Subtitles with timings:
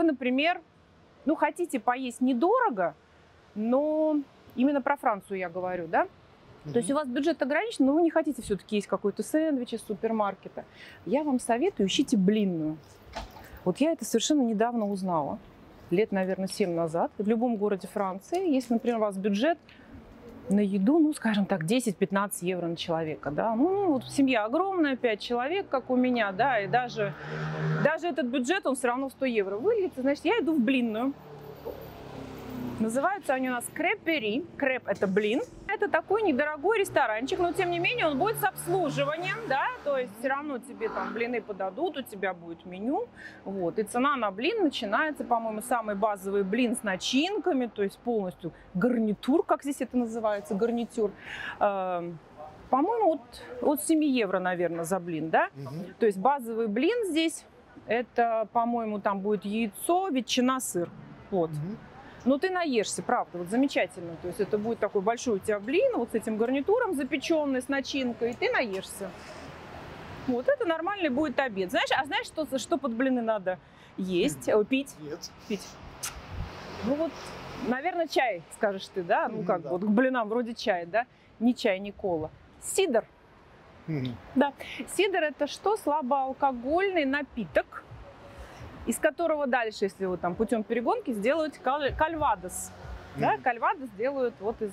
[0.00, 0.60] вы, например,
[1.26, 2.94] ну, хотите поесть недорого,
[3.54, 4.16] но
[4.56, 6.08] именно про Францию я говорю, да?
[6.64, 9.82] То есть у вас бюджет ограничен, но вы не хотите все-таки есть какой-то сэндвич из
[9.82, 10.64] супермаркета.
[11.06, 12.76] Я вам советую, ищите блинную.
[13.64, 15.38] Вот я это совершенно недавно узнала,
[15.90, 17.12] лет, наверное, 7 назад.
[17.18, 19.58] В любом городе Франции, если, например, у вас бюджет
[20.50, 23.54] на еду, ну, скажем так, 10-15 евро на человека, да.
[23.54, 27.12] Ну, вот семья огромная, 5 человек, как у меня, да, и даже,
[27.84, 30.02] даже этот бюджет, он все равно в 100 евро выльется.
[30.02, 31.12] Значит, я иду в блинную.
[32.80, 34.42] Называются они у нас крепери.
[34.56, 35.42] Креп– это блин.
[35.66, 40.10] Это такой недорогой ресторанчик, но тем не менее он будет с обслуживанием, да, то есть
[40.18, 43.06] все равно тебе там блины подадут, у тебя будет меню,
[43.44, 43.78] вот.
[43.78, 49.44] И цена на блин начинается, по-моему, самый базовый блин с начинками, то есть полностью гарнитур,
[49.44, 51.12] как здесь это называется, гарнитур.
[51.60, 52.18] Эм,
[52.70, 55.50] по-моему, от, от 7 евро, наверное, за блин, да?
[55.54, 55.94] Мгм.
[55.98, 57.44] То есть базовый блин здесь,
[57.86, 60.88] это, по-моему, там будет яйцо, ветчина, сыр.
[61.30, 61.50] Вот.
[61.50, 61.76] Мгм.
[62.24, 64.16] Ну, ты наешься, правда, вот замечательно.
[64.22, 67.68] То есть это будет такой большой у тебя блин, вот с этим гарнитуром запеченный, с
[67.68, 69.10] начинкой, и ты наешься.
[70.26, 71.70] Вот это нормальный будет обед.
[71.70, 73.58] Знаешь, а знаешь, что, что под блины надо
[73.96, 74.94] есть, э, пить?
[75.00, 75.18] Нет.
[75.48, 75.66] Пить.
[76.84, 77.12] Ну вот,
[77.66, 79.28] наверное, чай, скажешь ты, да?
[79.28, 79.70] Ну Мгм, как, да.
[79.70, 81.06] вот к блинам вроде чай, да?
[81.38, 82.30] Не чай, не кола.
[82.62, 83.04] Сидр.
[83.86, 84.14] Мгм.
[84.94, 85.76] Сидр это что?
[85.78, 87.82] Слабоалкогольный напиток,
[88.90, 92.72] из которого дальше, если вы там путем перегонки, сделают каль- кальвадос.
[93.16, 93.42] Да, Мгм.
[93.42, 94.72] кальвадос делают вот из...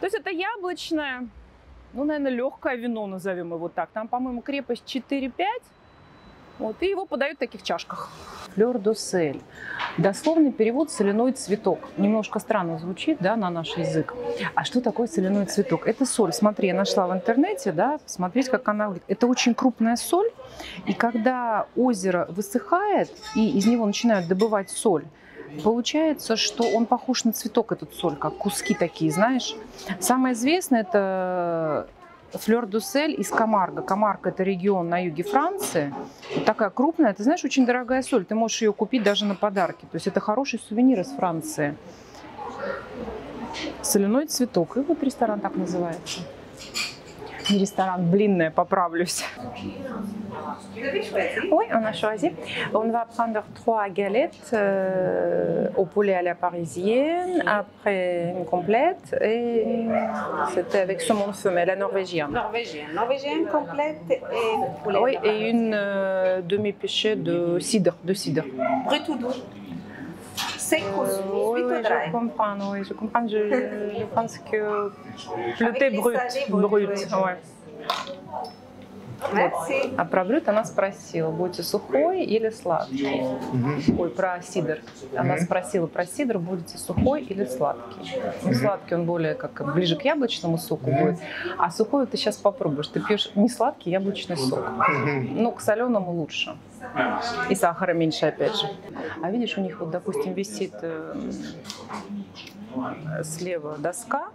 [0.00, 1.26] То есть это яблочное,
[1.92, 3.90] ну, наверное, легкое вино, назовем его так.
[3.92, 5.46] Там, по-моему, крепость 4-5.
[6.58, 8.10] Вот, и его подают в таких чашках.
[8.54, 9.40] Флёр досель.
[9.98, 11.78] Дословный перевод «соляной цветок».
[11.96, 14.14] Немножко странно звучит, да, на наш язык.
[14.54, 15.88] А что такое соляной цветок?
[15.88, 16.32] Это соль.
[16.32, 19.06] Смотри, я нашла в интернете, да, посмотреть, как она выглядит.
[19.08, 20.30] Это очень крупная соль,
[20.86, 25.04] и когда озеро высыхает, и из него начинают добывать соль,
[25.62, 29.54] Получается, что он похож на цветок, этот соль, как куски такие, знаешь.
[30.00, 31.86] Самое известное это
[32.38, 33.82] флёр дусель из Камарго.
[33.82, 35.94] Камарго– это регион на юге Франции.
[36.46, 38.24] Такая крупная, ты знаешь, очень дорогая соль.
[38.24, 39.82] Ты можешь ее купить даже на подарки.
[39.82, 41.76] То есть это хороший сувенир из Франции.
[43.82, 44.76] Соляной цветок.
[44.76, 46.20] И вот ресторан так называется.
[47.50, 49.24] Не ресторан, блинная, поправлюсь.
[51.52, 52.30] Oui, on a choisi.
[52.74, 59.86] On va prendre trois galettes euh, au poulet à la parisienne, après une complète et
[60.54, 62.30] c'était avec saumon fumé, la norvégienne.
[62.30, 62.92] Norvégienne.
[62.94, 64.20] Norvégienne complète et
[64.82, 64.98] poulet.
[65.02, 68.44] Oui, et une euh, demi-pêchée de cidre, de cidre.
[68.86, 69.32] Brut ou doux?
[70.56, 71.06] Sec ou Euh,
[71.52, 73.28] oui, je comprends, oui, je comprends.
[73.28, 73.38] Je,
[73.98, 74.90] je pense que
[75.60, 76.16] le thé brut,
[76.48, 77.04] brut, brut, oui.
[77.24, 77.36] ouais.
[79.32, 79.94] Merci.
[79.96, 83.22] А про брют она спросила, будете сухой или сладкий?
[83.52, 83.82] Мгм.
[83.98, 84.80] Ой, про сидр.
[85.16, 85.44] Она Мгм.
[85.44, 88.04] спросила про сидр, будете сухой или сладкий?
[88.44, 90.98] Ну, сладкий он более как ближе к яблочному соку Мгм.
[91.04, 91.18] будет,
[91.58, 92.88] а сухой ты сейчас попробуешь.
[92.88, 94.60] Ты пьешь не сладкий яблочный сок.
[94.88, 95.42] Мгм.
[95.42, 96.54] Ну, к соленому лучше.
[97.48, 98.68] И сахара меньше, опять же.
[99.22, 101.14] А видишь, у них вот, допустим, висит э,
[103.22, 104.28] слева доска,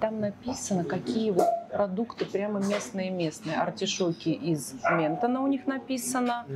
[0.00, 3.56] там написано, какие вот продукты прямо местные-местные.
[3.56, 6.46] Артишоки из Ментона у них написано,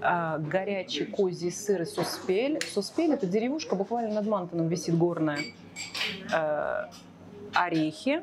[0.00, 2.60] а, горячий козий сыр и суспель.
[2.72, 5.40] Суспель– это деревушка, буквально над Мантоном висит горная.
[6.32, 6.86] Э,
[7.54, 8.22] орехи,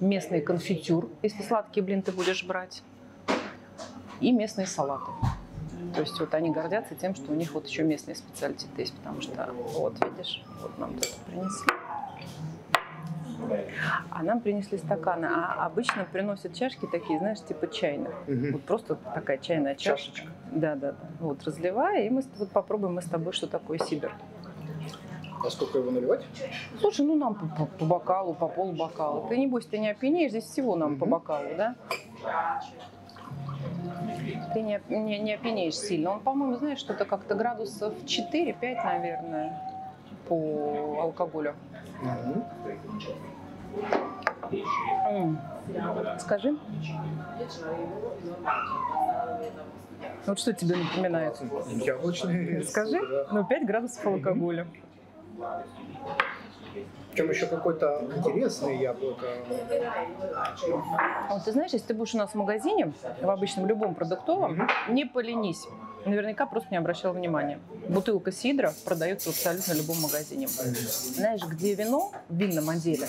[0.00, 2.82] местный конфитюр, если сладкий блин ты будешь брать,
[4.20, 5.10] и местные салаты.
[5.94, 9.20] То есть вот они гордятся тем, что у них вот еще местные специалитеты есть, потому
[9.20, 11.72] что вот видишь, вот нам тут принесли.
[14.10, 18.14] А нам принесли стаканы, а обычно приносят чашки такие, знаешь, типа чайных.
[18.26, 18.52] Мгм.
[18.52, 20.12] Вот просто такая чайная чашечка.
[20.22, 20.32] Чашечка.
[20.52, 20.98] Да, да, да.
[21.20, 24.12] Вот разливай, и мы вот попробуем мы с тобой, что такое сидр.
[25.44, 26.24] А сколько его наливать?
[26.80, 29.28] Слушай, ну нам по, по- по бокалу, по полбокала.
[29.28, 31.10] Ты небось, ты не опьянеешь, здесь всего нам по Мгм.
[31.10, 31.74] бокалу, да?
[34.54, 36.12] Ты не, не, не опьянеешь сильно.
[36.12, 39.60] Он, по-моему, знаешь, что-то как-то градусов 4-5, наверное,
[40.28, 41.54] по алкоголю.
[42.02, 42.44] М.
[46.18, 46.56] Скажи.
[50.26, 51.40] Вот что тебе напоминает?
[51.66, 52.64] Яблочный.
[52.64, 53.00] Скажи.
[53.00, 53.26] да.
[53.30, 54.66] Ну, 5 градусов алкоголя.
[57.10, 59.26] Причем еще какой-то интересный яблоко.
[61.28, 64.54] А Вот ты знаешь, если ты будешь у нас в магазине, в обычном любом продуктовом,
[64.54, 64.68] Мгм.
[64.88, 65.66] не поленись.
[66.04, 67.58] Наверняка просто не обращал внимания.
[67.88, 70.48] Бутылка сидра продается в абсолютно любом магазине.
[70.48, 73.08] Знаешь, где вино в винном отделе,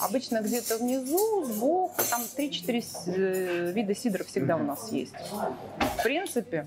[0.00, 5.14] обычно где-то внизу, сбоку, там 3-4 с- э, вида сидра всегда у нас есть.
[5.98, 6.66] В принципе,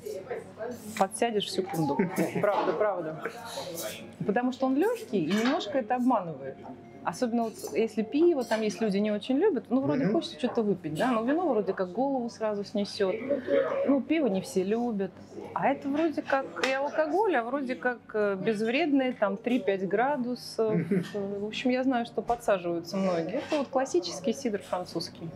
[0.97, 1.97] подсядешь в секунду.
[2.41, 3.23] Правда, правда.
[4.25, 6.55] Потому что он легкий и немножко это обманывает.
[7.03, 10.13] Особенно вот если пиво, там есть люди не очень любят, ну вроде Мгм.
[10.13, 13.15] хочется что-то выпить, да, но вино вроде как голову сразу снесет.
[13.87, 15.11] Ну пиво не все любят.
[15.53, 20.81] А это вроде как и алкоголь, а вроде как э, безвредные, там 3-5 градусов.
[21.13, 23.35] В общем, я знаю, что подсаживаются многие.
[23.35, 25.29] Это вот классический сидр французский.